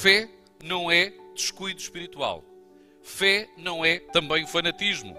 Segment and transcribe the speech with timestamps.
[0.00, 0.28] Fé
[0.62, 2.44] não é descuido espiritual.
[3.02, 5.16] Fé não é também fanatismo.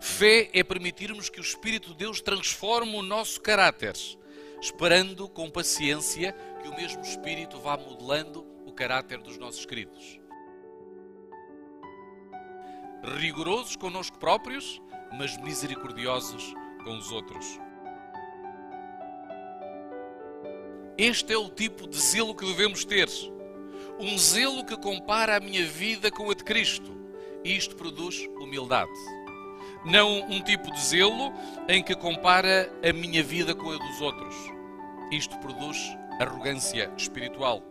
[0.00, 3.94] Fé é permitirmos que o Espírito de Deus transforme o nosso caráter,
[4.60, 10.20] esperando com paciência que o mesmo Espírito vá modelando o caráter dos nossos queridos.
[13.18, 14.80] Rigorosos conosco próprios,
[15.12, 16.54] mas misericordiosos
[16.84, 17.58] com os outros.
[20.96, 23.08] Este é o tipo de zelo que devemos ter.
[23.98, 26.90] Um zelo que compara a minha vida com a de Cristo.
[27.44, 28.90] Isto produz humildade.
[29.84, 31.32] Não um tipo de zelo
[31.68, 34.34] em que compara a minha vida com a dos outros.
[35.10, 35.76] Isto produz
[36.20, 37.62] arrogância espiritual.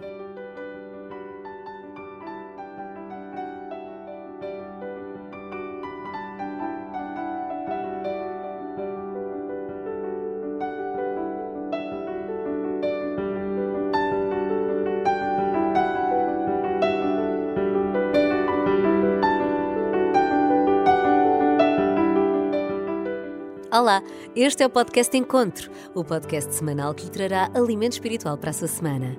[23.92, 24.03] Olá,
[24.38, 28.53] este é o podcast Encontro, o podcast semanal que lhe trará alimento espiritual para a
[28.53, 29.17] sua semana.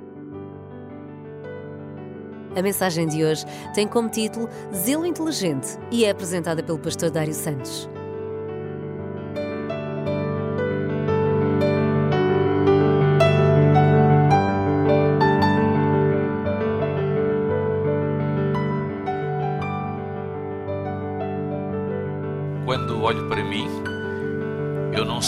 [2.57, 7.35] A mensagem de hoje tem como título Zelo Inteligente e é apresentada pelo pastor Dário
[7.35, 7.87] Santos.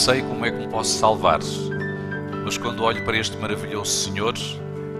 [0.05, 1.41] Sei como é que me posso salvar,
[2.45, 4.35] mas quando olho para este maravilhoso Senhor,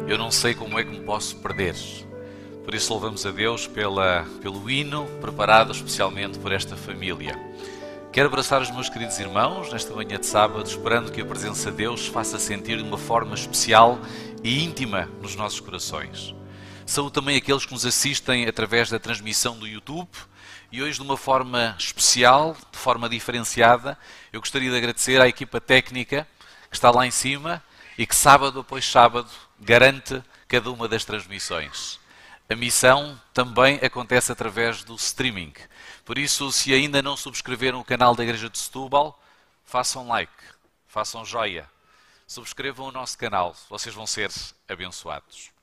[0.09, 1.75] eu não sei como é que me posso perder.
[2.65, 7.39] Por isso louvamos a Deus pela, pelo hino preparado especialmente por esta família.
[8.11, 11.77] Quero abraçar os meus queridos irmãos nesta manhã de sábado, esperando que a presença de
[11.77, 13.99] Deus faça sentir de uma forma especial
[14.43, 16.35] e íntima nos nossos corações.
[16.87, 20.09] São também aqueles que nos assistem através da transmissão do YouTube
[20.75, 23.97] e hoje, de uma forma especial, de forma diferenciada,
[24.33, 26.27] eu gostaria de agradecer à equipa técnica
[26.69, 27.63] que está lá em cima
[27.97, 29.31] e que sábado após sábado
[29.61, 32.01] garante cada uma das transmissões.
[32.51, 35.53] A missão também acontece através do streaming.
[36.05, 39.17] Por isso, se ainda não subscreveram o canal da Igreja de Setúbal,
[39.65, 40.33] façam like,
[40.89, 41.71] façam joia,
[42.27, 44.29] subscrevam o nosso canal, vocês vão ser
[44.69, 45.54] abençoados.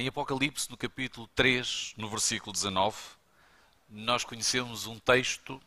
[0.00, 2.96] Em Apocalipse, no capítulo 3, no versículo 19,
[3.90, 5.60] nós conhecemos um texto.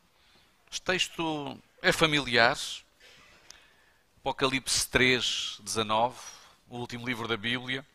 [0.71, 2.57] Este texto é familiar.
[4.17, 6.17] Apocalipse 3, 19,
[6.67, 7.85] o último livro da Bíblia.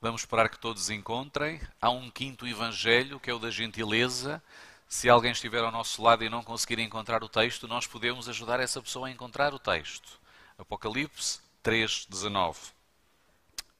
[0.00, 1.60] Vamos esperar que todos encontrem.
[1.82, 4.40] Há um quinto evangelho, que é o da gentileza.
[4.86, 8.60] Se alguém estiver ao nosso lado e não conseguir encontrar o texto, nós podemos ajudar
[8.60, 10.20] essa pessoa a encontrar o texto.
[10.56, 12.75] Apocalipse 3, 19.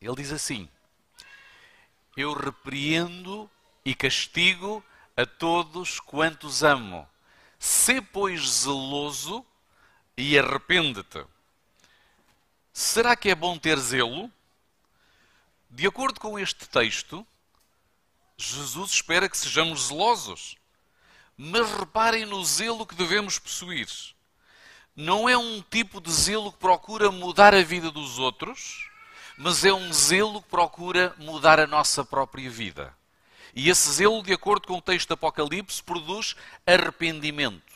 [0.07, 0.69] Ele diz assim:
[2.17, 3.51] Eu repreendo
[3.85, 4.85] e castigo
[5.17, 7.09] a todos quantos amo.
[7.59, 9.45] Sê, pois, zeloso
[10.17, 11.25] e arrepende-te.
[12.73, 14.31] Será que é bom ter zelo?
[15.69, 17.27] De acordo com este texto,
[18.37, 20.57] Jesus espera que sejamos zelosos.
[21.37, 23.89] Mas reparem no zelo que devemos possuir.
[24.95, 28.89] Não é um tipo de zelo que procura mudar a vida dos outros
[29.37, 32.95] mas é um zelo que procura mudar a nossa própria vida.
[33.55, 36.37] E esse zelo, de acordo com o texto do Apocalipse, produz
[36.67, 37.75] arrependimento.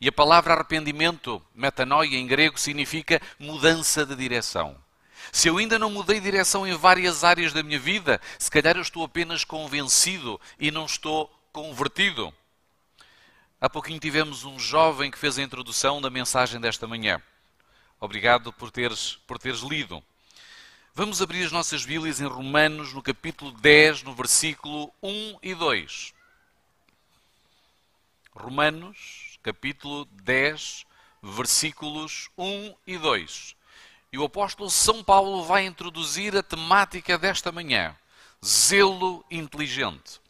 [0.00, 4.76] E a palavra arrependimento, metanoia em grego, significa mudança de direção.
[5.32, 8.76] Se eu ainda não mudei de direção em várias áreas da minha vida, se calhar
[8.76, 12.32] eu estou apenas convencido e não estou convertido.
[13.60, 17.22] Há pouquinho tivemos um jovem que fez a introdução da mensagem desta manhã.
[17.98, 20.02] Obrigado por teres, por teres lido.
[20.96, 26.14] Vamos abrir as nossas Bíblias em Romanos, no capítulo 10, no versículo 1 e 2.
[28.32, 30.86] Romanos, capítulo 10,
[31.20, 33.56] versículos 1 e 2.
[34.12, 37.96] E o apóstolo São Paulo vai introduzir a temática desta manhã:
[38.44, 40.20] zelo inteligente.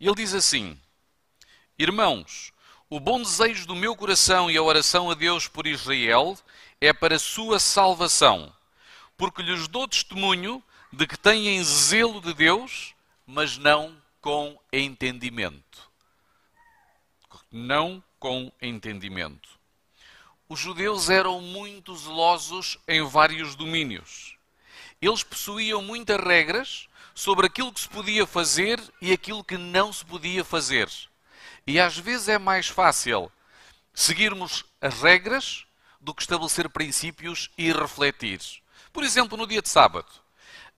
[0.00, 0.76] Ele diz assim:
[1.78, 2.52] Irmãos,
[2.90, 6.36] o bom desejo do meu coração e a oração a Deus por Israel
[6.80, 8.52] é para sua salvação
[9.16, 10.62] porque lhes dou testemunho
[10.92, 12.94] de que têm zelo de Deus,
[13.26, 15.90] mas não com entendimento.
[17.50, 19.48] Não com entendimento.
[20.48, 24.36] Os judeus eram muito zelosos em vários domínios.
[25.00, 30.04] Eles possuíam muitas regras sobre aquilo que se podia fazer e aquilo que não se
[30.04, 30.88] podia fazer.
[31.66, 33.30] E às vezes é mais fácil
[33.92, 35.64] seguirmos as regras
[36.00, 38.40] do que estabelecer princípios e refletir.
[38.94, 40.06] Por exemplo, no dia de sábado,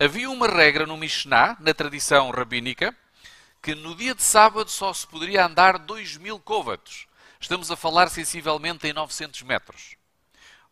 [0.00, 2.96] havia uma regra no Mishnah, na tradição rabínica,
[3.62, 7.06] que no dia de sábado só se poderia andar 2 mil côvados.
[7.38, 9.96] Estamos a falar sensivelmente em 900 metros.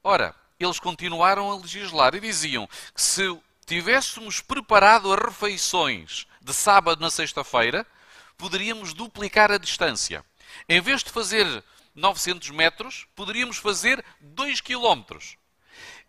[0.02, 7.02] Ora, eles continuaram a legislar e diziam que se tivéssemos preparado as refeições de sábado
[7.02, 7.86] na sexta-feira,
[8.38, 10.24] poderíamos duplicar a distância.
[10.66, 11.62] Em vez de fazer
[11.94, 15.36] 900 metros, poderíamos fazer 2 quilómetros.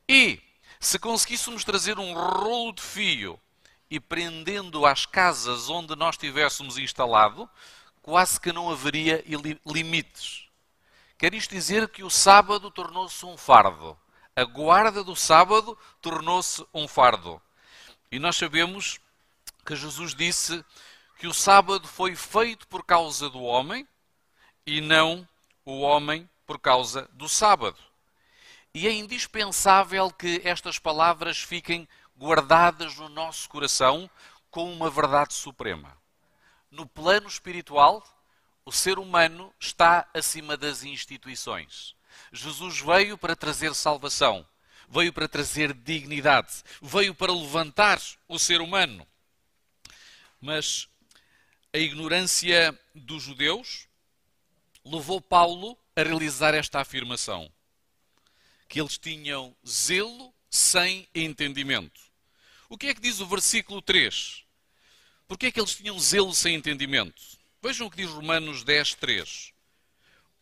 [0.08, 0.42] E
[0.80, 3.40] se conseguíssemos trazer um rolo de fio
[3.90, 7.50] e prendendo às casas onde nós tivéssemos instalado,
[8.02, 9.24] quase que não haveria
[9.66, 10.48] limites.
[11.18, 13.98] Quer isto dizer que o sábado tornou-se um fardo.
[14.36, 17.42] A guarda do sábado tornou-se um fardo.
[18.12, 19.00] E nós sabemos
[19.66, 20.64] que Jesus disse
[21.18, 23.88] que o sábado foi feito por causa do homem
[24.66, 25.28] e não
[25.64, 27.78] o homem por causa do sábado.
[28.76, 31.88] E é indispensável que estas palavras fiquem
[32.18, 34.10] guardadas no nosso coração
[34.52, 35.98] com uma verdade suprema.
[36.70, 38.04] No plano espiritual,
[38.66, 41.96] o ser humano está acima das instituições.
[42.34, 44.46] Jesus veio para trazer salvação,
[44.90, 49.08] veio para trazer dignidade, veio para levantar o ser humano.
[50.42, 50.90] Mas
[51.74, 53.88] a ignorância dos judeus
[54.84, 57.50] levou Paulo a realizar esta afirmação:
[58.68, 62.02] que eles tinham zelo sem entendimento.
[62.70, 64.44] O que é que diz o versículo 3?
[65.28, 67.22] Porquê é que eles tinham zelo sem entendimento?
[67.62, 69.54] Vejam o que diz Romanos 10, 3.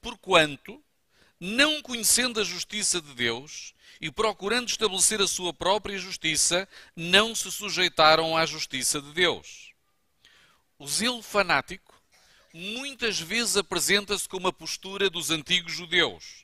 [0.02, 0.84] Porquanto,
[1.40, 7.52] não conhecendo a justiça de Deus e procurando estabelecer a sua própria justiça, não se
[7.52, 9.72] sujeitaram à justiça de Deus.
[10.78, 11.94] O zelo fanático
[12.54, 16.43] muitas vezes apresenta-se como a postura dos antigos judeus.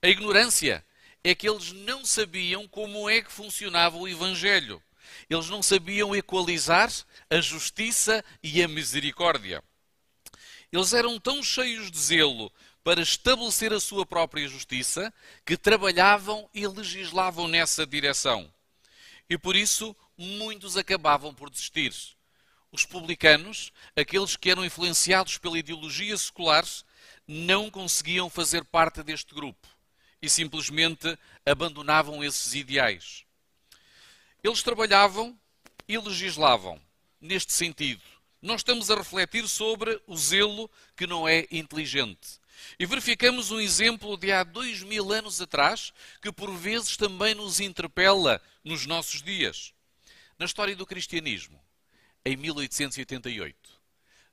[0.00, 0.84] A ignorância
[1.24, 4.80] é que eles não sabiam como é que funcionava o Evangelho.
[5.28, 6.88] Eles não sabiam equalizar
[7.28, 9.62] a justiça e a misericórdia.
[10.70, 12.52] Eles eram tão cheios de zelo
[12.84, 15.12] para estabelecer a sua própria justiça
[15.44, 18.48] que trabalhavam e legislavam nessa direção.
[19.28, 21.92] E por isso muitos acabavam por desistir
[22.70, 26.64] os publicanos, aqueles que eram influenciados pela ideologia secular,
[27.26, 29.77] não conseguiam fazer parte deste grupo
[30.20, 33.24] e simplesmente abandonavam esses ideais.
[34.42, 35.38] Eles trabalhavam
[35.86, 36.80] e legislavam
[37.20, 38.02] neste sentido.
[38.40, 42.38] Nós estamos a refletir sobre o zelo que não é inteligente.
[42.78, 47.60] E verificamos um exemplo de há dois mil anos atrás que por vezes também nos
[47.60, 49.72] interpela nos nossos dias.
[50.38, 51.60] Na história do cristianismo,
[52.24, 53.56] em 1888,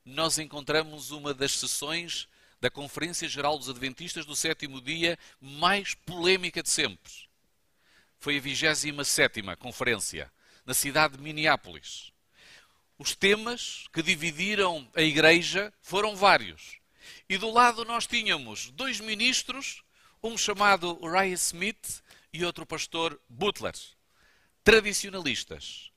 [0.04, 2.28] nós encontramos uma das sessões
[2.60, 7.12] da Conferência Geral dos Adventistas do sétimo dia mais polémica de sempre.
[8.18, 10.32] Foi a 27 conferência,
[10.64, 12.12] na cidade de Minneapolis.
[12.98, 16.78] Os temas que dividiram a igreja foram vários.
[17.28, 19.82] E do lado nós tínhamos dois ministros,
[20.22, 23.74] um chamado Uriah Smith e outro pastor Butler,
[24.64, 25.92] tradicionalistas,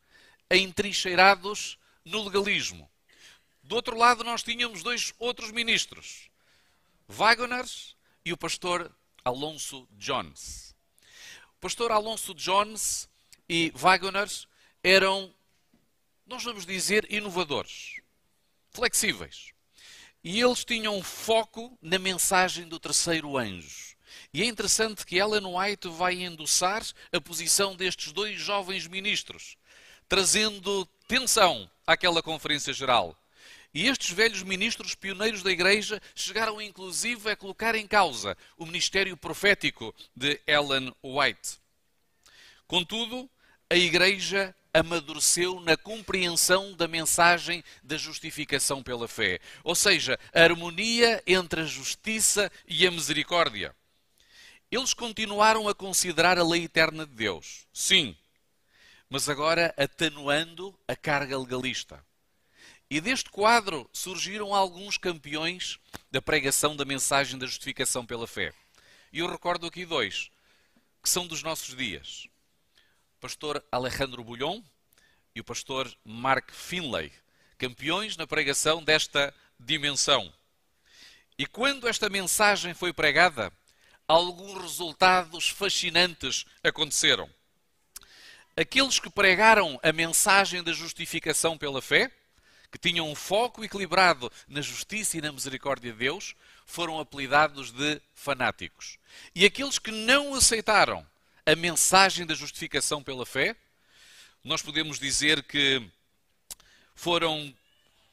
[0.51, 2.89] entrincheirados no legalismo.
[3.63, 6.28] Do outro lado, nós tínhamos dois outros ministros,
[7.11, 7.65] Wagner
[8.23, 10.75] e o pastor Alonso Jones.
[11.57, 13.09] O pastor Alonso Jones
[13.49, 14.29] e Wagner
[14.83, 15.33] eram,
[16.27, 17.99] nós vamos dizer, inovadores,
[18.69, 19.53] flexíveis.
[20.23, 23.95] E eles tinham foco na mensagem do terceiro anjo.
[24.31, 29.57] E é interessante que Ellen White vai endossar a posição destes dois jovens ministros,
[30.07, 33.19] trazendo tensão àquela conferência geral.
[33.73, 39.15] E estes velhos ministros pioneiros da Igreja chegaram inclusive a colocar em causa o ministério
[39.15, 41.59] profético de Ellen White.
[42.67, 43.29] Contudo,
[43.69, 51.23] a Igreja amadureceu na compreensão da mensagem da justificação pela fé, ou seja, a harmonia
[51.25, 53.75] entre a justiça e a misericórdia.
[54.71, 58.15] Eles continuaram a considerar a lei eterna de Deus, sim,
[59.09, 62.03] mas agora atenuando a carga legalista.
[62.89, 65.79] E deste quadro surgiram alguns campeões
[66.09, 68.51] da pregação da mensagem da justificação pela fé.
[69.13, 70.31] E eu recordo aqui dois,
[71.03, 72.27] que são dos nossos dias.
[73.17, 74.63] O pastor Alejandro Bulhon
[75.35, 77.11] e o pastor Mark Finlay,
[77.57, 80.33] campeões na pregação desta dimensão.
[81.37, 83.53] E quando esta mensagem foi pregada,
[84.07, 87.29] alguns resultados fascinantes aconteceram
[88.59, 92.11] aqueles que pregaram a mensagem da justificação pela fé,
[92.71, 96.35] que tinham um foco equilibrado na justiça e na misericórdia de Deus,
[96.65, 98.97] foram apelidados de fanáticos.
[99.33, 101.05] E aqueles que não aceitaram
[101.45, 103.55] a mensagem da justificação pela fé,
[104.43, 105.81] nós podemos dizer que
[106.95, 107.53] foram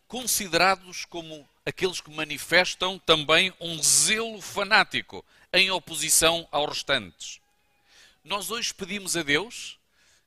[0.09, 7.41] considerados como aqueles que manifestam também um zelo fanático em oposição aos restantes.
[8.25, 9.79] Nós hoje pedimos a Deus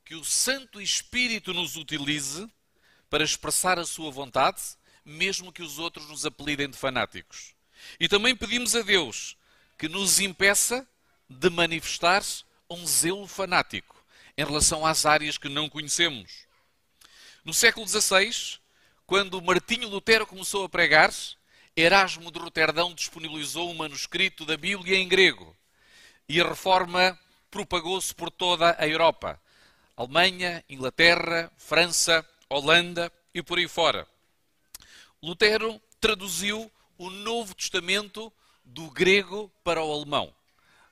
[0.06, 2.50] que o Santo Espírito nos utilize
[3.10, 4.62] para expressar a sua vontade,
[5.04, 7.54] mesmo que os outros nos apelidem de fanáticos.
[8.00, 9.36] E também pedimos a Deus
[9.78, 10.88] que nos impeça
[11.30, 12.24] de manifestar
[12.70, 13.96] um zelo fanático
[14.38, 16.48] em relação às áreas que não conhecemos.
[17.44, 18.60] No século XVI,
[19.06, 21.12] quando Martinho Lutero começou a pregar,
[21.76, 25.56] Erasmo de Roterdão disponibilizou um manuscrito da Bíblia em grego
[26.28, 27.18] e a reforma
[27.50, 29.42] propagou-se por toda a Europa.
[29.96, 34.08] Alemanha, Inglaterra, França, Holanda e por aí fora.
[35.22, 38.34] Lutero traduziu o Novo Testamento
[38.66, 40.34] do grego para o alemão.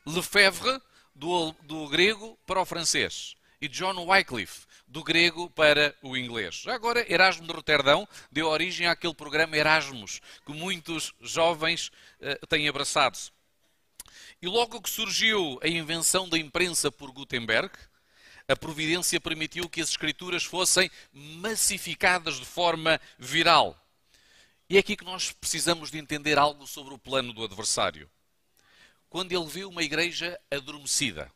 [0.06, 0.82] Lefebvre,
[1.16, 3.36] do, do grego para o francês.
[3.60, 6.62] E John Wycliffe, do grego para o inglês.
[6.62, 12.70] Já agora, Erasmo de Roterdão deu origem àquele programa Erasmus, que muitos jovens uh, têm
[12.70, 13.18] abraçado.
[14.42, 17.72] E logo que surgiu a invenção da imprensa por Gutenberg,
[18.48, 23.78] a providência permitiu que as escrituras fossem massificadas de forma viral.
[24.70, 28.10] E é aqui que nós precisamos de entender algo sobre o plano do adversário.
[29.10, 31.32] Quando ele vê uma igreja adormecida,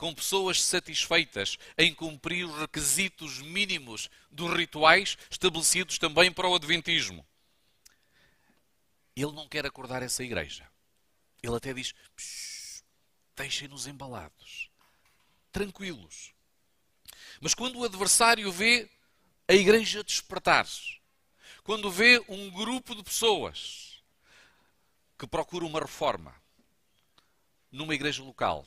[0.00, 7.26] com pessoas satisfeitas em cumprir os requisitos mínimos dos rituais estabelecidos também para o Adventismo,
[9.14, 10.66] ele não quer acordar essa igreja.
[11.42, 11.94] Ele até diz:
[13.36, 14.69] deixem-nos embalados,
[15.52, 16.32] tranquilos.
[17.40, 18.88] Mas quando o adversário vê
[19.48, 20.66] a igreja despertar,
[21.62, 24.02] quando vê um grupo de pessoas
[25.18, 26.34] que procuram uma reforma
[27.70, 28.64] numa igreja local,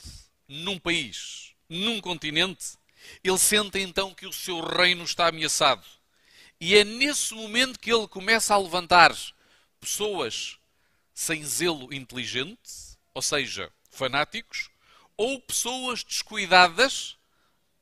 [0.47, 2.77] num país, num continente,
[3.23, 5.85] ele sente então que o seu reino está ameaçado.
[6.59, 9.13] E é nesse momento que ele começa a levantar
[9.79, 10.57] pessoas
[11.13, 14.69] sem zelo inteligente, ou seja, fanáticos,
[15.17, 17.17] ou pessoas descuidadas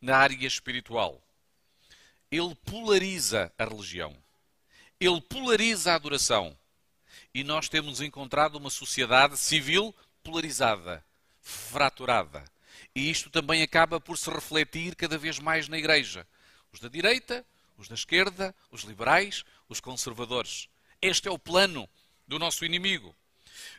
[0.02, 1.22] na área espiritual.
[2.32, 4.16] Ele polariza a religião.
[5.00, 6.58] Ele polariza a adoração.
[7.34, 11.04] E nós temos encontrado uma sociedade civil polarizada,
[11.42, 12.44] fraturada.
[12.96, 16.28] E isto também acaba por se refletir cada vez mais na Igreja.
[16.72, 17.46] Os da direita,
[17.78, 20.70] os da esquerda, os liberais, os conservadores.
[21.02, 21.90] Este é o plano
[22.28, 23.16] do nosso inimigo.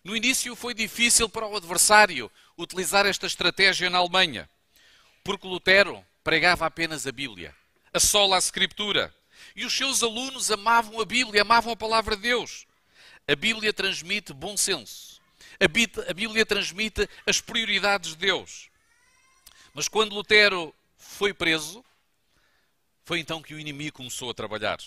[0.04, 4.48] No início foi difícil para o adversário utilizar esta estratégia na Alemanha,
[5.24, 7.54] porque Lutero pregava apenas a Bíblia,
[7.92, 9.14] a sola a Escritura.
[9.54, 12.66] E os seus alunos amavam a Bíblia, amavam a palavra de Deus.
[13.28, 15.20] A Bíblia transmite bom senso.
[15.60, 18.68] A Bíblia transmite as prioridades de Deus.
[19.74, 21.84] Mas quando Lutero foi preso,
[23.04, 24.78] foi então que o inimigo começou a trabalhar.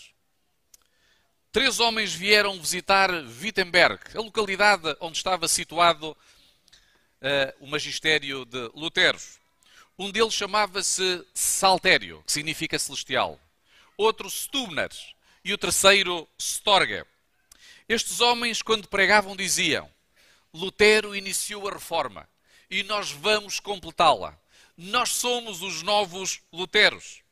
[1.56, 6.18] Três homens vieram visitar Wittenberg, a localidade onde estava situado uh,
[7.62, 9.18] o magistério de Lutero.
[9.98, 13.40] Um deles chamava-se Saltério, que significa celestial.
[13.96, 14.90] Outro Stubner
[15.46, 17.06] e o terceiro Storge.
[17.88, 19.90] Estes homens, quando pregavam, diziam:
[20.54, 22.28] Lutero iniciou a reforma
[22.70, 24.38] e nós vamos completá-la.
[24.78, 27.24] Nós somos os novos Luteros.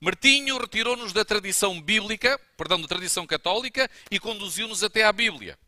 [0.00, 5.58] Martinho retirou-nos da tradição bíblica, perdão, da tradição católica e conduziu-nos até à Bíblia.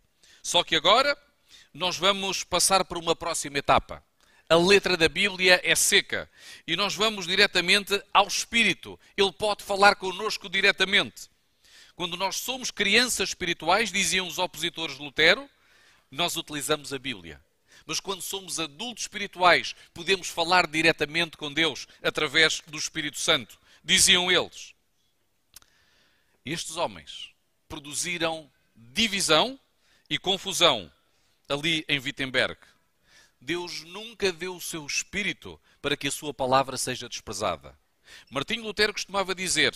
[0.43, 1.17] Só que agora
[1.75, 4.05] nós vamos passar por uma próxima etapa
[4.51, 6.29] a letra da Bíblia é seca
[6.67, 8.99] e nós vamos diretamente ao Espírito.
[9.17, 11.31] Ele pode falar connosco diretamente.
[11.95, 15.49] Quando nós somos crianças espirituais, diziam os opositores de Lutero,
[16.11, 17.41] nós utilizamos a Bíblia.
[17.87, 23.57] Mas quando somos adultos espirituais, podemos falar diretamente com Deus através do Espírito Santo.
[23.83, 24.75] Diziam eles.
[26.45, 27.31] Estes homens
[27.69, 29.59] produziram divisão
[30.09, 30.91] e confusão
[31.49, 32.59] ali em Wittenberg.
[33.41, 37.79] Deus nunca deu o seu espírito para que a sua palavra seja desprezada.
[38.29, 39.75] Martinho Lutero costumava dizer: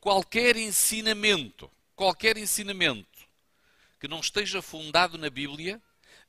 [0.00, 3.28] qualquer ensinamento, qualquer ensinamento
[4.00, 5.80] que não esteja fundado na Bíblia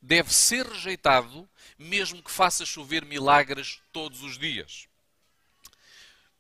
[0.01, 4.87] deve ser rejeitado, mesmo que faça chover milagres todos os dias.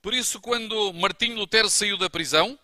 [0.05, 2.59] Por isso, quando Martinho Lutero saiu da prisão,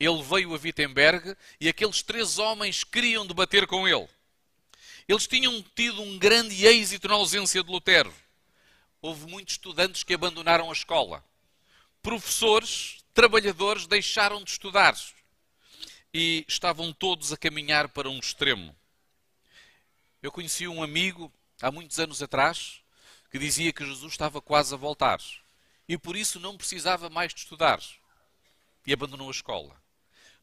[0.00, 4.08] ele veio a Wittenberg e aqueles três homens queriam debater com ele.
[5.06, 8.12] Eles tinham tido um grande êxito na ausência de Lutero.
[9.00, 11.24] Houve muitos estudantes que abandonaram a escola.
[12.02, 14.96] Professores, trabalhadores deixaram de estudar.
[16.12, 18.74] e estavam todos a caminhar para um extremo.
[20.20, 21.32] Eu conheci um amigo
[21.62, 22.80] há muitos anos atrás
[23.30, 25.20] que dizia que Jesus estava quase a voltar
[25.88, 27.80] e por isso não precisava mais de estudar
[28.86, 29.74] e abandonou a escola.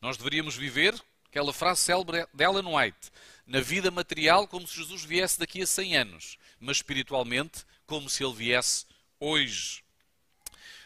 [0.01, 0.93] Nós deveríamos viver
[1.25, 3.11] aquela frase célebre de Ellen White,
[3.47, 8.23] na vida material como se Jesus viesse daqui a 100 anos, mas espiritualmente como se
[8.23, 8.85] ele viesse
[9.19, 9.83] hoje.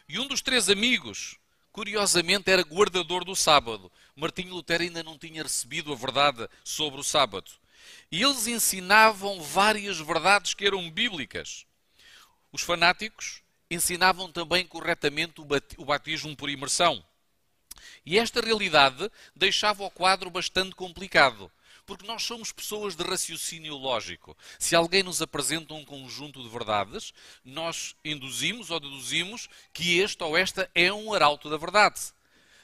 [0.08, 1.38] E um dos três amigos,
[1.72, 3.92] curiosamente, era guardador do sábado.
[4.16, 7.52] Martinho Lutero ainda não tinha recebido a verdade sobre o sábado.
[8.12, 11.66] E eles ensinavam várias verdades que eram bíblicas.
[12.52, 15.42] Os fanáticos ensinavam também corretamente
[15.78, 17.04] o batismo por imersão.
[18.06, 21.52] E esta realidade deixava o quadro bastante complicado,
[21.86, 24.36] porque nós somos pessoas de raciocínio lógico.
[24.58, 30.38] Se alguém nos apresenta um conjunto de verdades, nós induzimos ou deduzimos que este ou
[30.38, 32.00] esta é um arauto da verdade.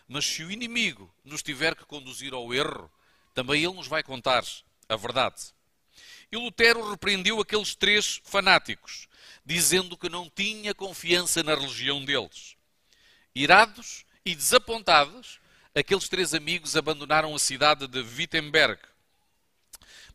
[0.07, 2.91] Mas se o inimigo nos tiver que conduzir ao erro,
[3.33, 4.43] também ele nos vai contar
[4.89, 5.53] a verdade.
[6.31, 9.07] E Lutero repreendeu aqueles três fanáticos,
[9.45, 12.55] dizendo que não tinha confiança na religião deles.
[13.35, 15.39] Irados e desapontados,
[15.75, 18.79] aqueles três amigos abandonaram a cidade de Wittenberg.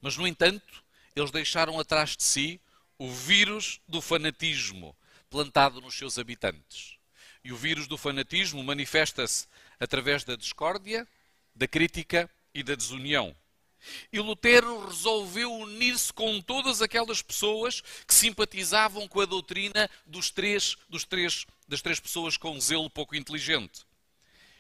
[0.00, 2.60] Mas, no entanto, eles deixaram atrás de si
[2.98, 4.96] o vírus do fanatismo
[5.28, 6.96] plantado nos seus habitantes.
[7.44, 9.46] E o vírus do fanatismo manifesta-se
[9.78, 11.06] através da discórdia,
[11.54, 13.34] da crítica e da desunião.
[14.12, 20.76] E Lutero resolveu unir-se com todas aquelas pessoas que simpatizavam com a doutrina dos três,
[20.88, 23.86] dos três, das três pessoas com zelo pouco inteligente.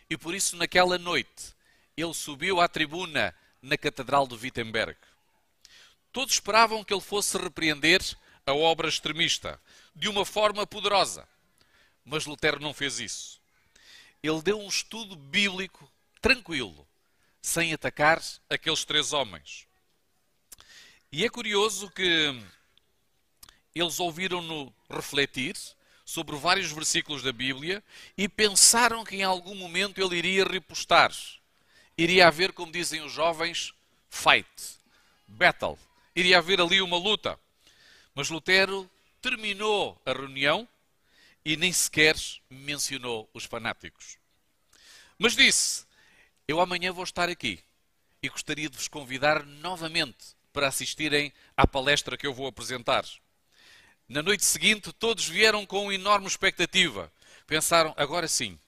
[0.08, 1.54] E por isso, naquela noite,
[1.96, 4.96] ele subiu à tribuna na Catedral de Wittenberg.
[6.12, 8.02] Todos esperavam que ele fosse repreender
[8.46, 9.60] a obra extremista
[9.94, 11.28] de uma forma poderosa.
[12.04, 13.40] Mas Lutero não fez isso.
[14.22, 16.87] Ele deu um estudo bíblico tranquilo,
[17.40, 19.66] sem atacar aqueles três homens.
[21.10, 22.38] E é curioso que
[23.74, 25.56] eles ouviram-no refletir
[26.04, 27.82] sobre vários versículos da Bíblia
[28.16, 31.12] e pensaram que em algum momento ele iria repostar.
[31.96, 33.74] Iria haver, como dizem os jovens,
[34.10, 34.46] fight,
[35.26, 35.78] battle.
[36.14, 37.38] Iria haver ali uma luta.
[38.14, 40.68] Mas Lutero terminou a reunião
[41.44, 42.16] e nem sequer
[42.50, 44.18] mencionou os fanáticos.
[45.18, 45.86] Mas disse:
[46.50, 47.62] Eu amanhã vou estar aqui
[48.22, 53.04] e gostaria de vos convidar novamente para assistirem à palestra que eu vou apresentar.
[54.08, 57.12] Na noite seguinte, todos vieram com enorme expectativa.
[57.46, 58.58] Pensaram, agora sim,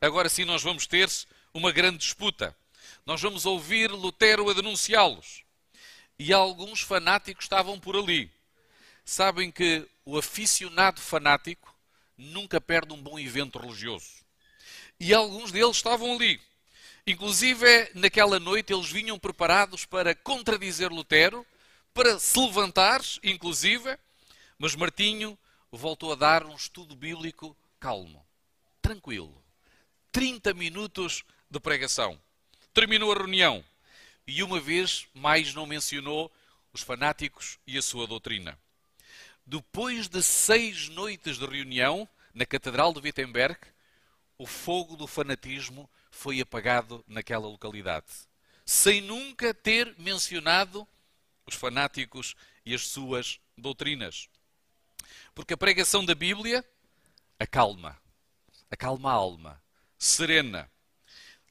[0.00, 1.10] agora sim nós vamos ter
[1.52, 2.56] uma grande disputa.
[3.04, 5.44] Nós vamos ouvir Lutero a denunciá-los.
[6.18, 8.30] E alguns fanáticos estavam por ali.
[9.04, 11.76] Sabem que o aficionado fanático
[12.16, 14.24] nunca perde um bom evento religioso.
[14.98, 16.40] E alguns deles estavam ali.
[17.06, 21.46] Inclusive, naquela noite, eles vinham preparados para contradizer Lutero,
[21.94, 23.96] para se levantar, inclusive,
[24.58, 25.38] mas Martinho
[25.70, 28.26] voltou a dar um estudo bíblico calmo,
[28.82, 29.40] tranquilo.
[30.10, 32.20] 30 minutos de pregação.
[32.74, 33.64] Terminou a reunião
[34.26, 36.32] e uma vez mais não mencionou
[36.72, 38.58] os fanáticos e a sua doutrina.
[39.46, 43.58] Depois de seis noites de reunião na Catedral de Wittenberg,
[44.38, 48.06] o fogo do fanatismo foi apagado naquela localidade,
[48.64, 50.86] sem nunca ter mencionado
[51.46, 54.28] os fanáticos e as suas doutrinas.
[55.34, 56.64] Porque a pregação da Bíblia
[57.38, 57.98] acalma,
[58.70, 59.62] acalma a alma,
[59.98, 60.70] serena,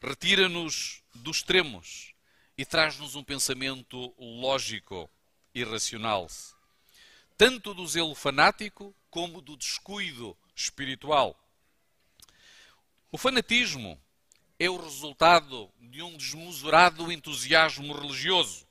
[0.02, 2.13] retira-nos dos extremos
[2.58, 5.10] e traz-nos um pensamento lógico
[5.54, 6.28] e racional,
[7.38, 11.39] tanto do zelo fanático como do descuido espiritual.
[13.15, 13.97] O fanatismo
[14.60, 18.67] é o resultado de um desmesurado entusiasmo religioso.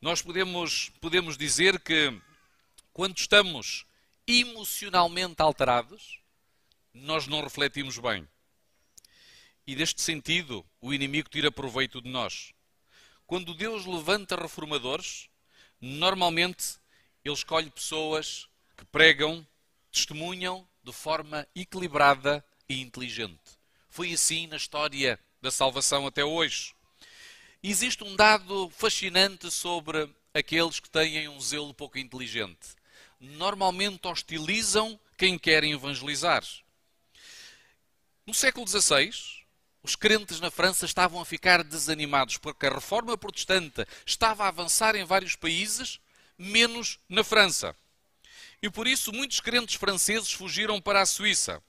[0.00, 2.18] Nós podemos, podemos dizer que
[2.94, 3.84] quando estamos
[4.26, 6.18] emocionalmente alterados,
[6.94, 8.26] nós não refletimos bem.
[9.66, 12.54] E deste sentido, o inimigo tira proveito de nós.
[13.26, 15.28] Quando Deus levanta reformadores,
[15.78, 16.78] normalmente
[17.22, 19.46] ele escolhe pessoas que pregam,
[19.92, 23.58] testemunham de forma equilibrada e inteligente.
[23.88, 26.74] Foi assim na história da salvação até hoje.
[27.62, 32.76] Existe um dado fascinante sobre aqueles que têm um zelo pouco inteligente
[33.20, 36.44] normalmente hostilizam quem querem evangelizar.
[38.26, 39.10] No século XVI,
[39.82, 44.94] os crentes na França estavam a ficar desanimados porque a reforma protestante estava a avançar
[44.96, 46.00] em vários países,
[46.36, 47.74] menos na França.
[48.60, 51.62] E por isso muitos crentes franceses fugiram para a Suíça.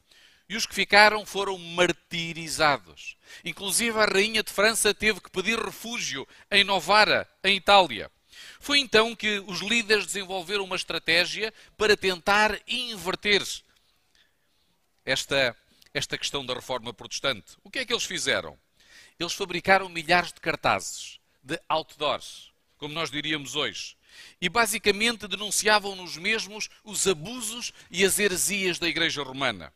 [0.49, 3.17] E os que ficaram foram martirizados.
[3.43, 8.09] Inclusive a rainha de França teve que pedir refúgio em Novara, em Itália.
[8.59, 13.43] Foi então que os líderes desenvolveram uma estratégia para tentar inverter
[15.05, 15.55] esta,
[15.93, 17.57] esta questão da reforma protestante.
[17.63, 18.57] O que é que eles fizeram?
[19.19, 23.97] Eles fabricaram milhares de cartazes, de outdoors, como nós diríamos hoje,
[24.39, 29.73] e basicamente denunciavam nos mesmos os abusos e as heresias da Igreja Romana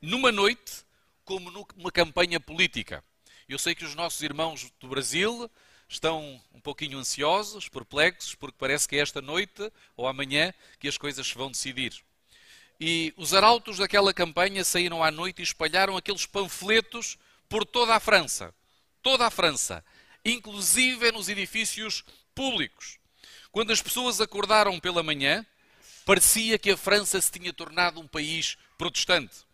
[0.00, 0.84] numa noite
[1.24, 3.02] como numa campanha política.
[3.48, 5.50] Eu sei que os nossos irmãos do Brasil
[5.88, 10.98] estão um pouquinho ansiosos, perplexos, porque parece que é esta noite ou amanhã que as
[10.98, 11.92] coisas se vão decidir.
[12.78, 17.16] E os arautos daquela campanha saíram à noite e espalharam aqueles panfletos
[17.48, 18.54] por toda a França.
[19.02, 19.84] Toda a França,
[20.24, 22.04] inclusive nos edifícios
[22.34, 22.98] públicos.
[23.50, 25.46] Quando as pessoas acordaram pela manhã,
[26.04, 29.45] parecia que a França se tinha tornado um país protestante.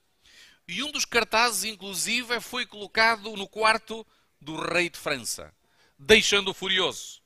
[0.68, 4.06] E um dos cartazes, inclusive, foi colocado no quarto
[4.40, 5.52] do rei de França,
[5.98, 7.20] deixando-o furioso.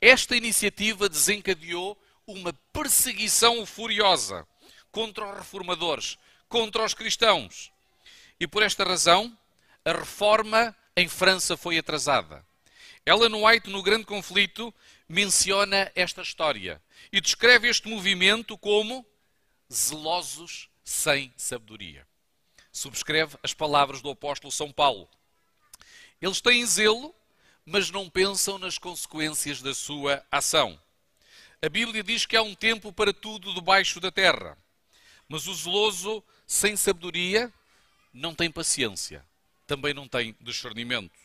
[0.00, 4.46] Esta iniciativa desencadeou uma perseguição furiosa
[4.90, 6.18] contra os reformadores,
[6.48, 7.72] contra os cristãos.
[8.40, 9.36] E por esta razão,
[9.84, 12.44] a reforma em França foi atrasada.
[13.06, 14.74] Ellen White, no Grande Conflito,
[15.08, 19.06] menciona esta história e descreve este movimento como
[19.72, 22.07] zelosos sem sabedoria
[22.72, 25.08] subscreve as palavras do apóstolo São Paulo.
[26.20, 27.14] Eles têm zelo,
[27.64, 30.80] mas não pensam nas consequências da sua ação.
[31.60, 34.56] A Bíblia diz que há um tempo para tudo debaixo da terra,
[35.28, 37.52] mas o zeloso, sem sabedoria,
[38.12, 39.24] não tem paciência,
[39.66, 41.18] também não tem discernimento.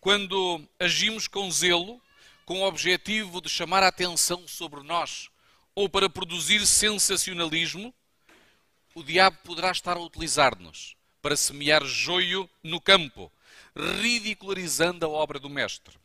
[0.00, 2.00] Quando agimos com zelo,
[2.44, 5.30] com o objetivo de chamar a atenção sobre nós
[5.74, 7.92] ou para produzir sensacionalismo,
[8.96, 13.30] o diabo poderá estar a utilizar-nos para semear joio no campo,
[13.76, 15.98] ridicularizando a obra do Mestre.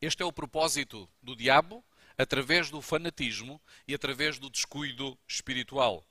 [0.00, 1.84] Este é o propósito do diabo
[2.16, 6.02] através do fanatismo e através do descuido espiritual.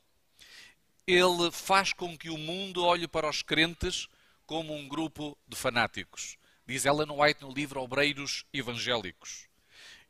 [1.08, 4.08] Ele faz com que o mundo olhe para os crentes
[4.45, 6.38] como um grupo de fanáticos.
[6.67, 9.47] Diz Ellen White no livro Obreiros Evangélicos.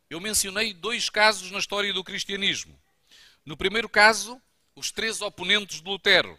[0.10, 2.78] Eu mencionei dois casos na história do cristianismo.
[3.46, 4.42] No primeiro caso,
[4.76, 6.38] os três oponentes de Lutero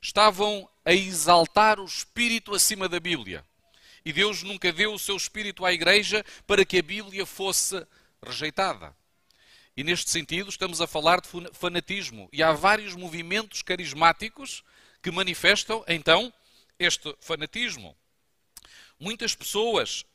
[0.00, 3.44] estavam a exaltar o espírito acima da Bíblia.
[4.04, 7.86] E Deus nunca deu o seu espírito à igreja para que a Bíblia fosse
[8.24, 8.96] rejeitada.
[9.76, 12.28] E neste sentido, estamos a falar de fanatismo.
[12.32, 14.64] E há vários movimentos carismáticos
[15.02, 16.32] que manifestam, então,
[16.78, 17.94] este fanatismo.
[18.98, 20.06] Muitas pessoas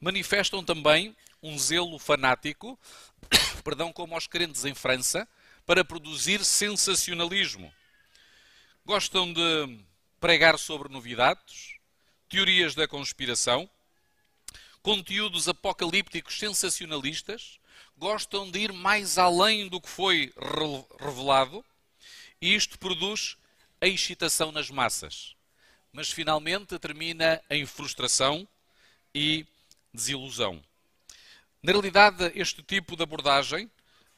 [0.00, 2.78] manifestam também um zelo fanático,
[3.64, 5.28] perdão, como aos crentes em França,
[5.66, 7.72] para produzir sensacionalismo.
[8.84, 9.78] Gostam de
[10.20, 11.74] pregar sobre novidades,
[12.28, 13.68] teorias da conspiração,
[14.82, 17.58] conteúdos apocalípticos sensacionalistas,
[17.96, 20.32] gostam de ir mais além do que foi
[21.00, 21.64] revelado,
[22.40, 23.36] e isto produz
[23.80, 25.34] a excitação nas massas.
[25.92, 28.46] Mas finalmente termina em frustração
[29.14, 29.46] e
[29.92, 30.62] desilusão.
[31.62, 33.70] Na realidade, este tipo de abordagem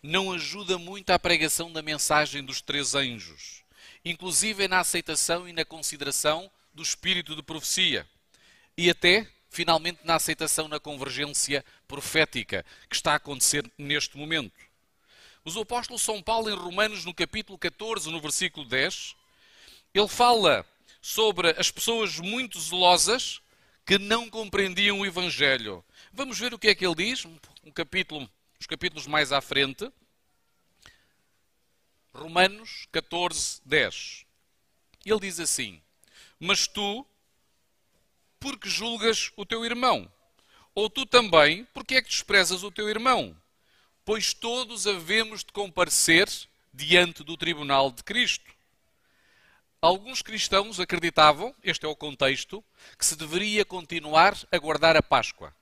[0.06, 3.64] não ajuda muito à pregação da mensagem dos três anjos,
[4.04, 8.06] inclusive na aceitação e na consideração do espírito de profecia
[8.76, 14.54] e até, finalmente, na aceitação na convergência profética que está a acontecer neste momento.
[15.44, 19.16] Mas o apóstolo São Paulo, em Romanos, no capítulo 14, no versículo 10,
[19.92, 20.64] ele fala
[21.00, 23.40] sobre as pessoas muito zelosas
[23.84, 25.84] que não compreendiam o Evangelho.
[26.12, 29.90] Vamos ver o que é que ele diz, um capítulo os capítulos mais à frente,
[32.12, 34.26] Romanos 14, 10.
[35.04, 35.80] Ele diz assim:
[36.40, 37.06] Mas tu,
[38.40, 40.10] porque julgas o teu irmão?
[40.74, 43.36] Ou tu também, porque é que desprezas o teu irmão?
[44.04, 46.28] Pois todos havemos de comparecer
[46.72, 48.54] diante do tribunal de Cristo.
[49.80, 52.64] Alguns cristãos acreditavam, este é o contexto,
[52.98, 55.54] que se deveria continuar a guardar a Páscoa.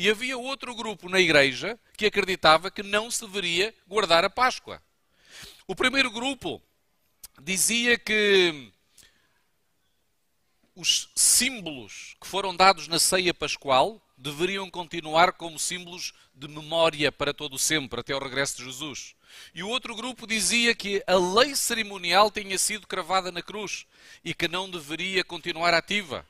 [0.00, 4.82] E havia outro grupo na igreja que acreditava que não se deveria guardar a Páscoa.
[5.66, 6.58] O primeiro grupo
[7.38, 8.72] dizia que
[10.74, 17.34] os símbolos que foram dados na ceia pascual deveriam continuar como símbolos de memória para
[17.34, 19.14] todo o sempre, até o regresso de Jesus.
[19.54, 23.84] E o outro grupo dizia que a lei cerimonial tinha sido cravada na cruz
[24.24, 26.26] e que não deveria continuar ativa.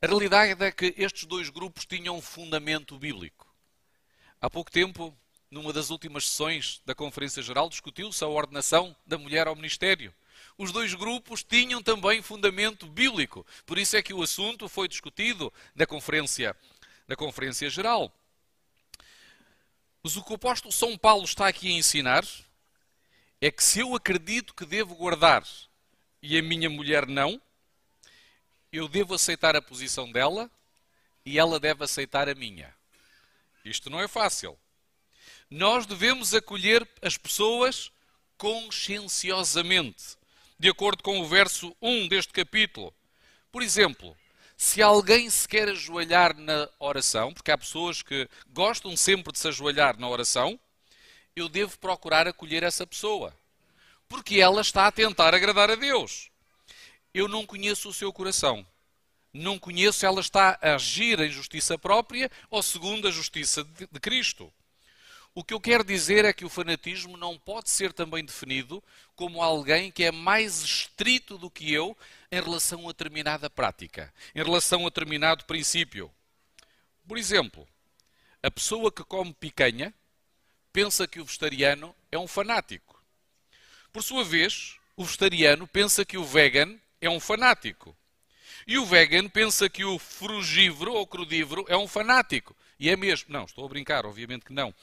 [0.00, 3.52] A realidade é que estes dois grupos tinham um fundamento bíblico.
[4.40, 5.12] Há pouco tempo,
[5.50, 10.14] numa das últimas sessões da Conferência Geral, discutiu-se a ordenação da mulher ao ministério.
[10.56, 13.44] os dois grupos tinham também fundamento bíblico.
[13.66, 16.54] Por isso é que o assunto foi discutido na conferência,
[17.08, 18.12] na conferência geral.
[20.00, 22.24] Mas o que o apóstolo São Paulo está aqui a ensinar
[23.40, 25.44] é que se eu acredito que devo guardar
[26.22, 27.42] e a minha mulher não,
[28.72, 30.50] eu devo aceitar a posição dela
[31.24, 32.74] e ela deve aceitar a minha.
[33.64, 34.58] Isto não é fácil.
[35.50, 37.90] Nós devemos acolher as pessoas
[38.36, 40.16] conscienciosamente,
[40.58, 42.94] de acordo com o verso 1 deste capítulo.
[43.50, 44.16] Por exemplo,
[44.56, 49.48] se alguém se quer ajoelhar na oração, porque há pessoas que gostam sempre de se
[49.48, 50.58] ajoelhar na oração,
[51.34, 53.34] eu devo procurar acolher essa pessoa.
[54.08, 56.30] Porque ela está a tentar agradar a Deus.
[57.12, 58.66] Eu não conheço o seu coração.
[59.32, 64.00] Não conheço se ela está a agir em justiça própria ou segundo a justiça de
[64.00, 64.52] Cristo.
[65.34, 68.82] O que eu quero dizer é que o fanatismo não pode ser também definido
[69.14, 71.96] como alguém que é mais estrito do que eu
[72.32, 76.10] em relação a determinada prática, em relação a determinado princípio.
[77.06, 77.68] Por exemplo,
[78.42, 79.94] a pessoa que come picanha
[80.72, 83.00] pensa que o vegetariano é um fanático.
[83.92, 87.96] Por sua vez, o vegetariano pensa que o vegan é um fanático.
[88.66, 92.56] E o vegan pensa que o frugívoro ou crudívoro é um fanático.
[92.78, 93.32] E é mesmo.
[93.32, 94.74] Não, estou a brincar, obviamente que não.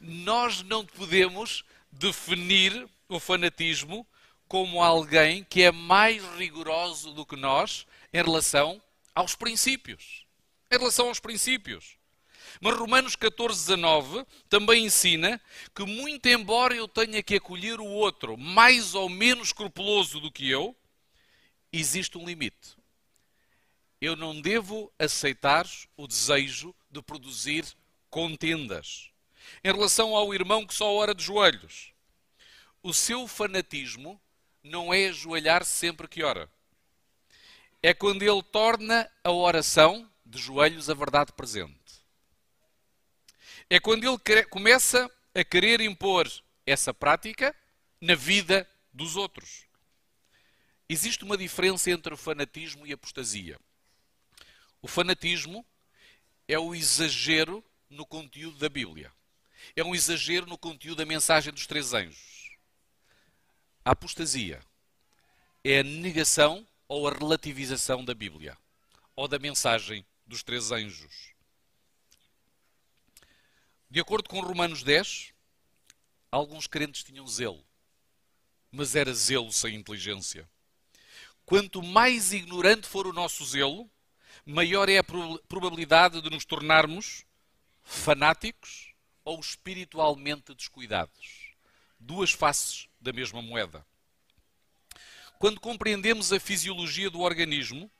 [0.00, 4.06] Nós não podemos definir o fanatismo
[4.48, 8.82] como alguém que é mais rigoroso do que nós em relação
[9.14, 10.24] aos princípios.
[10.70, 11.96] Em relação aos princípios.
[12.60, 15.40] Mas Romanos 14, 19 também ensina
[15.74, 20.50] que, muito embora eu tenha que acolher o outro mais ou menos escrupuloso do que
[20.50, 20.74] eu,
[21.78, 22.76] existe um limite.
[24.00, 27.64] Eu não devo aceitar o desejo de produzir
[28.08, 29.10] contendas.
[29.62, 31.92] Em relação ao irmão que só ora de joelhos,
[32.82, 34.20] o seu fanatismo
[34.62, 36.50] não é ajoelhar sempre que ora.
[37.82, 41.78] É quando ele torna a oração de joelhos a verdade presente.
[43.68, 46.28] É quando ele começa a querer impor
[46.66, 47.54] essa prática
[48.00, 49.64] na vida dos outros.
[50.92, 53.56] Existe uma diferença entre o fanatismo e a apostasia.
[54.82, 55.64] O fanatismo
[56.48, 59.12] é o exagero no conteúdo da Bíblia.
[59.76, 62.56] É um exagero no conteúdo da mensagem dos três anjos.
[63.84, 64.60] A apostasia
[65.62, 68.58] é a negação ou a relativização da Bíblia
[69.14, 71.32] ou da mensagem dos três anjos.
[73.88, 75.32] De acordo com Romanos 10,
[76.32, 77.64] alguns crentes tinham zelo,
[78.72, 80.50] mas era zelo sem inteligência.
[81.50, 83.90] Quanto mais ignorante for o nosso zelo,
[84.46, 85.04] maior é a
[85.48, 87.24] probabilidade de nos tornarmos
[87.82, 91.50] fanáticos ou espiritualmente descuidados.
[91.98, 93.84] Duas faces da mesma moeda.
[95.40, 97.90] Quando compreendemos a fisiologia do organismo,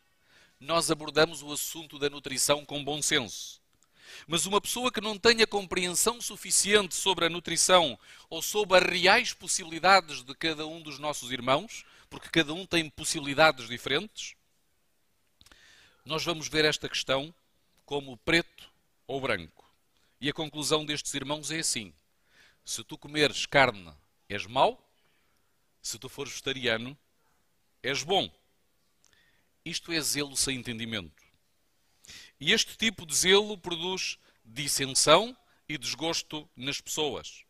[0.60, 3.60] nós abordamos o assunto da nutrição com bom senso.
[4.28, 9.34] Mas uma pessoa que não tenha compreensão suficiente sobre a nutrição ou sobre as reais
[9.34, 14.34] possibilidades de cada um dos nossos irmãos, porque cada um tem possibilidades diferentes,
[16.04, 17.32] nós vamos ver esta questão
[17.86, 18.68] como preto
[19.06, 19.64] ou branco.
[20.20, 21.94] E a conclusão destes irmãos é assim:
[22.64, 23.94] se tu comeres carne,
[24.28, 24.84] és mau,
[25.80, 26.98] se tu fores vegetariano,
[27.82, 28.30] és bom.
[29.64, 31.22] Isto é zelo sem entendimento.
[32.40, 35.36] E este tipo de zelo produz dissensão
[35.68, 37.44] e desgosto nas pessoas.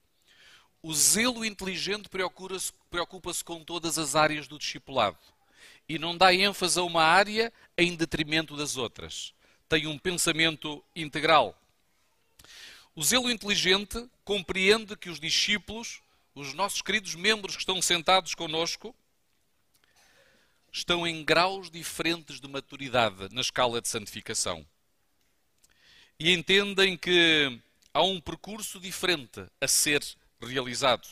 [0.82, 5.18] O zelo inteligente preocupa-se preocupa com todas as áreas do discipulado
[5.88, 9.34] e não dá ênfase a uma área em detrimento das outras.
[9.68, 11.56] Tem um pensamento integral.
[12.94, 16.02] O zelo inteligente compreende que os discípulos
[16.34, 18.94] os nossos queridos membros que estão sentados conosco
[20.72, 24.64] estão em graus diferentes de maturidade na escala de santificação.
[26.18, 27.60] E entendem que
[27.92, 30.02] há um percurso diferente a ser
[30.40, 31.06] realizado.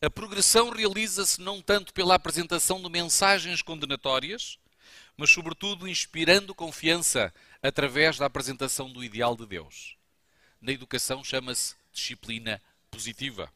[0.00, 4.58] A progressão realiza-se não tanto pela apresentação de mensagens condenatórias,
[5.16, 9.96] mas sobretudo inspirando confiança através da apresentação do ideal de Deus.
[10.60, 12.60] Na educação chama-se disciplina
[12.90, 13.50] positiva.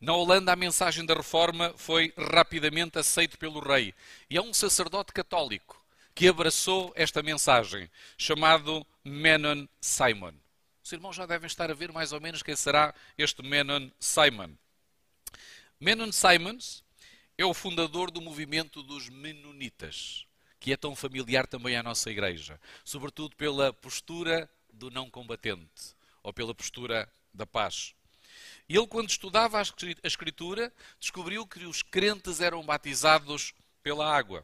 [0.00, 3.92] Na Holanda, a mensagem da reforma foi rapidamente aceita pelo rei.
[4.30, 5.84] E é um sacerdote católico
[6.14, 10.34] que abraçou esta mensagem, chamado Menon Simon.
[10.88, 14.54] Os irmãos já devem estar a ver mais ou menos quem será este Menon Simon.
[15.78, 16.82] Menon Simons
[17.36, 20.26] é o fundador do movimento dos Menonitas,
[20.58, 26.32] que é tão familiar também à nossa igreja, sobretudo pela postura do não combatente ou
[26.32, 27.94] pela postura da paz.
[28.66, 29.62] Ele, quando estudava a
[30.02, 34.42] Escritura, descobriu que os crentes eram batizados pela água,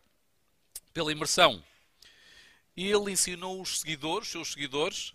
[0.92, 1.64] pela imersão.
[2.76, 5.14] E ele ensinou os seguidores, seus seguidores,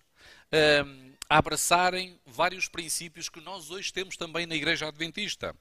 [0.84, 5.56] hum, a abraçarem vários princípios que nós hoje temos também na Igreja Adventista.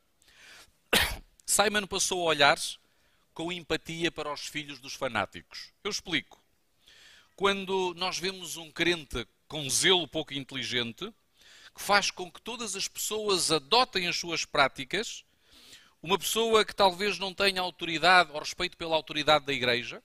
[1.44, 2.58] Simon passou a olhar
[3.34, 5.70] com empatia para os filhos dos fanáticos.
[5.84, 6.42] Eu explico.
[7.36, 11.12] Quando nós vemos um crente com zelo pouco inteligente,
[11.74, 15.22] que faz com que todas as pessoas adotem as suas práticas,
[16.02, 20.02] uma pessoa que talvez não tenha autoridade ou respeito pela autoridade da igreja,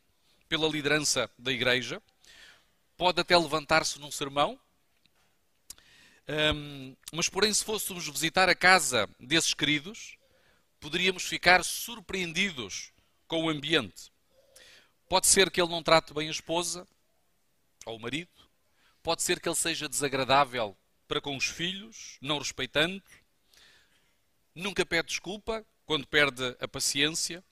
[0.50, 2.04] pela liderança da igreja,
[2.98, 4.60] pode até levantar-se num sermão,
[6.28, 10.18] um, mas porém, se fôssemos visitar a casa desses queridos,
[10.80, 12.92] poderíamos ficar surpreendidos
[13.28, 14.12] com o ambiente.
[15.10, 16.88] Pode ser que ele não trate bem a esposa
[17.86, 18.32] ou o marido,
[19.02, 23.04] pode ser que ele seja desagradável para com os filhos, não respeitando,
[24.56, 27.44] nunca pede desculpa quando perde a paciência,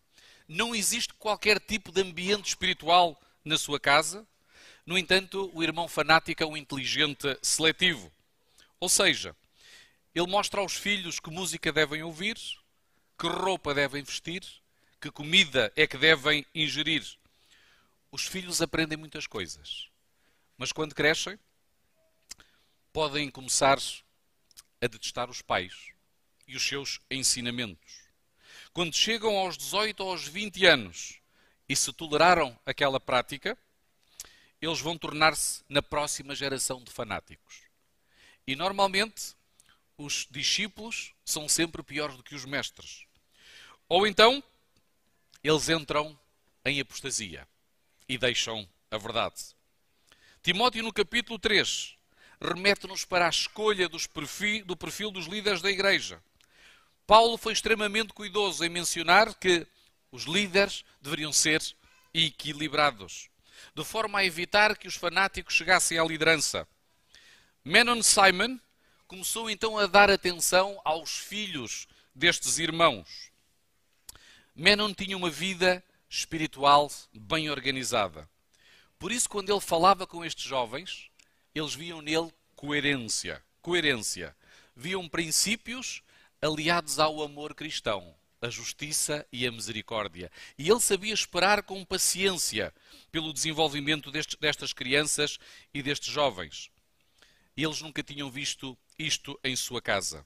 [0.47, 4.27] não existe qualquer tipo de ambiente espiritual na sua casa.
[4.86, 8.12] No entanto, o irmão fanático é um inteligente seletivo.
[8.82, 9.36] Ou seja,
[10.13, 12.36] ele mostra aos filhos que música devem ouvir,
[13.15, 14.44] que roupa devem vestir,
[15.00, 17.06] que comida é que devem ingerir.
[18.12, 19.88] Os filhos aprendem muitas coisas,
[20.58, 21.38] mas quando crescem,
[22.91, 23.78] podem começar
[24.82, 25.94] a detestar os pais
[26.48, 28.02] e os seus ensinamentos.
[28.74, 31.22] Quando chegam aos 18 ou aos 20 anos
[31.70, 33.56] e se toleraram aquela prática,
[34.60, 37.70] eles vão tornar-se na próxima geração de fanáticos.
[38.45, 39.36] E normalmente
[39.97, 43.06] os discípulos são sempre piores do que os mestres.
[43.88, 44.43] Ou então
[45.43, 46.17] eles entram
[46.65, 47.47] em apostasia
[48.08, 49.56] e deixam a verdade.
[50.43, 51.95] Timóteo, no capítulo 3,
[52.41, 56.21] remete-nos para a escolha perfil, do perfil dos líderes da igreja.
[57.06, 59.67] Paulo foi extremamente cuidoso em mencionar que
[60.12, 61.62] os líderes deveriam ser
[62.13, 63.30] equilibrados,
[63.75, 66.67] de forma a evitar que os fanáticos chegassem à liderança.
[67.63, 68.60] Menon Simon
[69.08, 73.32] começou então a dar atenção aos filhos destes irmãos.
[74.56, 78.28] Menon tinha uma vida espiritual bem organizada.
[78.97, 81.12] Por isso, quando ele falava com estes jovens,
[81.54, 83.43] eles viam nele coerência.
[83.62, 84.36] Coerência.
[84.76, 86.02] Viam princípios
[86.41, 90.32] aliados ao amor cristão, a justiça e a misericórdia.
[90.58, 92.74] E ele sabia esperar com paciência
[93.12, 95.38] pelo desenvolvimento destes, destas crianças
[95.71, 96.71] e destes jovens.
[97.56, 100.26] Eles nunca tinham visto isto em sua casa.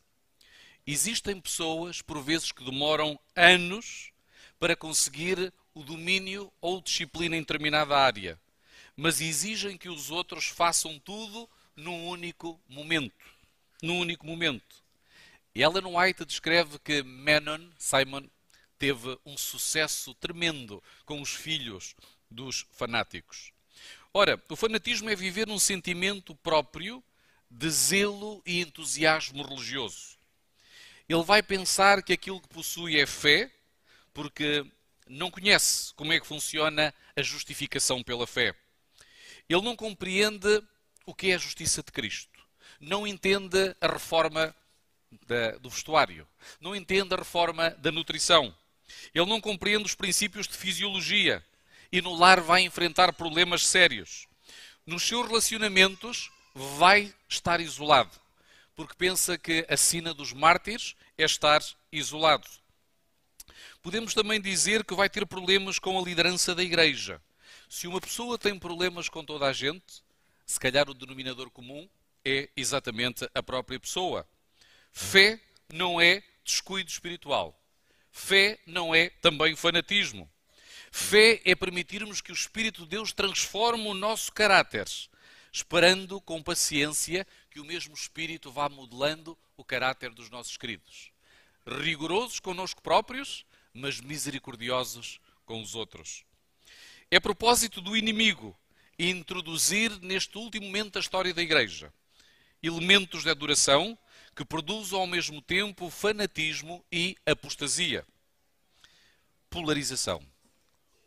[0.86, 4.12] Existem pessoas, por vezes, que demoram anos
[4.60, 8.40] para conseguir o domínio ou disciplina em determinada área,
[8.96, 13.26] mas exigem que os outros façam tudo num único momento.
[13.82, 14.84] Num único momento.
[15.54, 18.30] Ellen White descreve que Menon, Simon,
[18.78, 21.96] teve um sucesso tremendo com os filhos
[22.30, 23.52] dos fanáticos.
[24.14, 27.04] Ora, o fanatismo é viver um sentimento próprio
[27.58, 30.18] de zelo e entusiasmo religioso.
[31.08, 33.50] Ele vai pensar que aquilo que possui é fé,
[34.13, 34.65] porque
[35.08, 38.54] não conhece como é que funciona a justificação pela fé.
[39.48, 40.62] Ele não compreende
[41.06, 42.44] o que é a justiça de Cristo.
[42.80, 44.54] Não entende a reforma
[45.26, 46.28] da, do vestuário.
[46.60, 48.54] Não entende a reforma da nutrição.
[49.13, 51.46] Ele não compreende os princípios de fisiologia.
[51.89, 54.28] E no lar vai enfrentar problemas sérios.
[54.86, 58.18] Nos seus relacionamentos, vai estar isolado,
[58.74, 62.48] porque pensa que a sina dos mártires é estar isolado.
[63.82, 67.22] Podemos também dizer que vai ter problemas com a liderança da igreja.
[67.70, 70.02] Se uma pessoa tem problemas com toda a gente,
[70.46, 71.88] se calhar o denominador comum
[72.24, 74.26] é exatamente a própria pessoa.
[74.91, 75.39] Fé
[75.72, 77.60] não é descuido espiritual.
[78.12, 80.32] Fé não é também fanatismo.
[80.89, 84.88] Fé é permitirmos que o Espírito de Deus transforme o nosso caráter
[85.56, 91.13] esperando com paciência que o mesmo Espírito vá modelando o caráter dos nossos queridos.
[91.65, 96.25] Rigorosos conosco próprios, mas misericordiosos com os outros.
[97.10, 98.54] É propósito do inimigo
[99.00, 101.94] introduzir neste último momento da história da Igreja
[102.62, 103.98] elementos de adoração
[104.36, 108.06] que produzam ao mesmo tempo fanatismo e apostasia.
[109.50, 110.21] Polarização.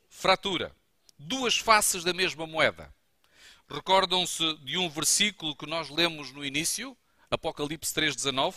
[0.09, 0.75] Fratura.
[1.18, 2.95] Duas faces da mesma moeda.
[3.71, 6.97] Recordam-se de um versículo que nós lemos no início,
[7.31, 8.55] Apocalipse 3,19?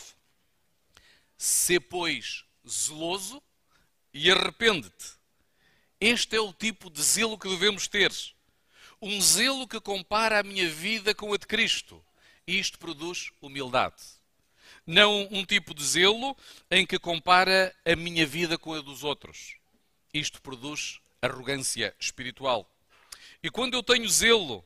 [1.36, 3.42] Se, pois, zeloso
[4.14, 5.12] e arrepende-te.
[6.00, 8.10] Este é o tipo de zelo que devemos ter.
[9.02, 12.02] Um zelo que compara a minha vida com a de Cristo.
[12.46, 14.02] Isto produz humildade.
[14.86, 16.34] Não um tipo de zelo
[16.70, 19.56] em que compara a minha vida com a dos outros.
[20.14, 22.66] Isto produz arrogância espiritual.
[23.42, 24.64] E quando eu tenho zelo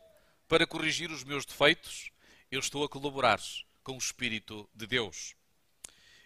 [0.49, 2.11] para corrigir os meus defeitos,
[2.51, 3.41] eu estou a colaborar
[3.83, 5.35] com o Espírito de Deus.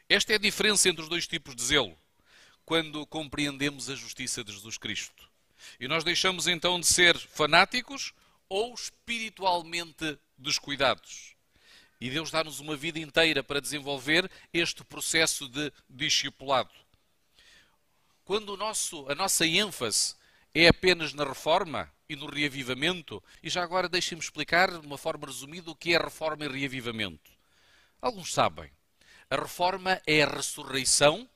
[0.09, 1.97] Esta é a diferença entre os dois tipos de zelo,
[2.65, 5.31] quando compreendemos a justiça de Jesus Cristo.
[5.79, 8.13] E nós deixamos então de ser fanáticos
[8.49, 11.35] ou espiritualmente descuidados.
[12.01, 16.75] E Deus dá-nos uma vida inteira para desenvolver este processo de discipulado.
[18.25, 20.15] Quando nosso, a nossa ênfase
[20.55, 25.27] é apenas na reforma e no reavivamento, e já agora deixem-me explicar de uma forma
[25.27, 27.31] resumida o que é reforma e reavivamento.
[28.03, 28.71] Alguns sabem.
[29.31, 31.29] A reforma é a ressurreição,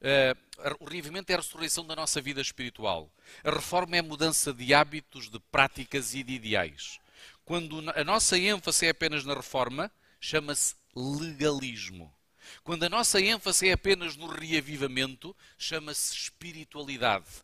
[0.00, 3.08] uh, o reavivamento é a ressurreição da nossa vida espiritual.
[3.44, 6.98] A reforma é a mudança de hábitos, de práticas e de ideais.
[7.44, 12.12] Quando a nossa ênfase é apenas na reforma, chama-se legalismo.
[12.62, 17.43] Quando a nossa ênfase é apenas no reavivamento, chama-se espiritualidade.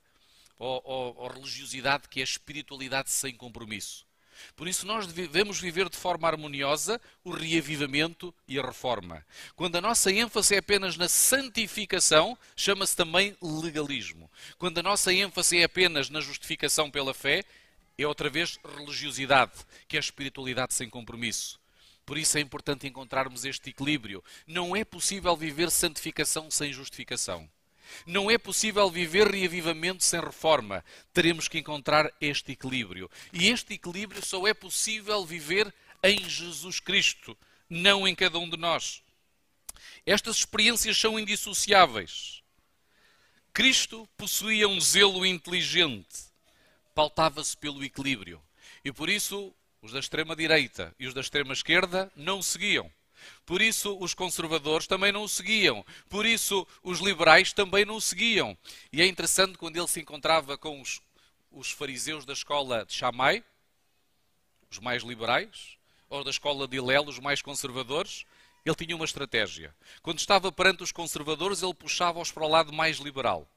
[0.60, 4.06] Ou, ou, ou, religiosidade, que é espiritualidade sem compromisso.
[4.54, 9.24] Por isso, nós devemos viver de forma harmoniosa o reavivamento e a reforma.
[9.56, 14.30] Quando a nossa ênfase é apenas na santificação, chama-se também legalismo.
[14.58, 17.42] Quando a nossa ênfase é apenas na justificação pela fé,
[17.96, 21.58] é outra vez religiosidade, que é espiritualidade sem compromisso.
[22.04, 24.22] Por isso é importante encontrarmos este equilíbrio.
[24.46, 27.48] Não é possível viver santificação sem justificação.
[28.06, 30.84] Não é possível viver reavivamento sem reforma.
[31.12, 33.10] Teremos que encontrar este equilíbrio.
[33.32, 35.72] E este equilíbrio só é possível viver
[36.02, 37.36] em Jesus Cristo,
[37.68, 39.02] não em cada um de nós.
[40.06, 42.42] Estas experiências são indissociáveis.
[43.52, 46.30] Cristo possuía um zelo inteligente
[47.00, 48.42] pautava-se pelo equilíbrio.
[48.84, 52.92] E por isso os da extrema-direita e os da extrema-esquerda não o seguiam.
[53.44, 55.84] Por isso os conservadores também não o seguiam.
[56.08, 58.56] Por isso os liberais também não o seguiam.
[58.92, 61.00] E é interessante quando ele se encontrava com os,
[61.50, 63.44] os fariseus da escola de Shammai,
[64.70, 65.76] os mais liberais,
[66.08, 68.24] ou da escola de Hillel, os mais conservadores,
[68.64, 69.74] ele tinha uma estratégia.
[70.02, 73.48] Quando estava perante os conservadores, ele puxava-os para o lado mais liberal.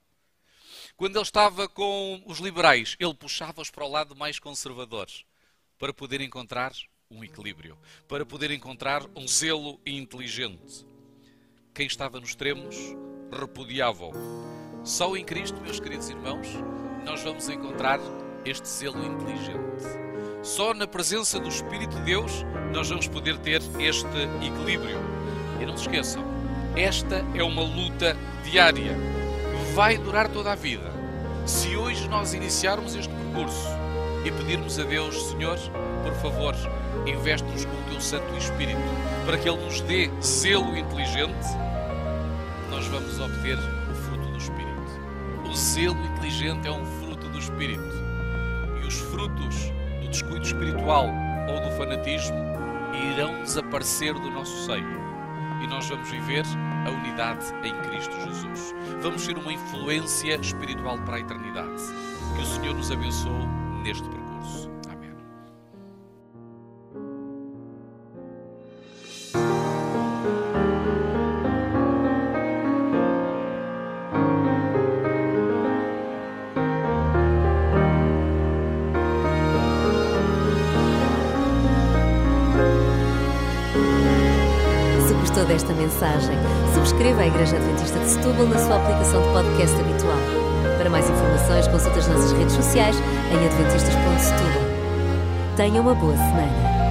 [0.95, 5.25] Quando ele estava com os liberais, ele puxava-os para o lado mais conservadores,
[5.77, 6.71] para poder encontrar
[7.15, 10.85] um equilíbrio, para poder encontrar um zelo inteligente.
[11.73, 12.75] Quem estava nos extremos
[13.31, 14.13] repudiava-o.
[14.83, 16.47] Só em Cristo, meus queridos irmãos,
[17.05, 17.99] nós vamos encontrar
[18.45, 19.83] este zelo inteligente.
[20.43, 22.31] Só na presença do Espírito de Deus
[22.73, 24.07] nós vamos poder ter este
[24.45, 24.97] equilíbrio.
[25.61, 26.23] E não se esqueçam,
[26.75, 29.13] esta é uma luta diária
[29.73, 30.91] vai durar toda a vida.
[31.47, 33.67] Se hoje nós iniciarmos este percurso
[34.25, 35.57] e pedirmos a Deus, Senhor,
[36.03, 36.55] por favor,
[37.05, 38.79] investe-nos com o teu Santo Espírito,
[39.25, 41.45] para que Ele nos dê zelo inteligente,
[42.69, 44.71] nós vamos obter o fruto do Espírito.
[45.45, 47.83] O zelo inteligente é um fruto do Espírito.
[48.81, 49.71] E os frutos
[50.01, 51.09] do descuido espiritual
[51.49, 52.37] ou do fanatismo
[53.11, 55.03] irão desaparecer do nosso seio.
[55.61, 56.43] E nós vamos viver
[56.85, 58.75] a unidade em Cristo Jesus.
[59.01, 61.81] Vamos ser uma influência espiritual para a eternidade.
[62.35, 64.69] Que o Senhor nos abençoe neste percurso.
[64.89, 65.11] Amém.
[85.05, 86.37] Se gostou desta mensagem,
[86.73, 88.92] subscreva a Igreja Adventista de Setúbal na sua aplicação
[92.53, 92.95] redes sociais
[93.31, 94.63] em adventistas.setúbal.
[95.55, 96.82] Tenha uma boa semana.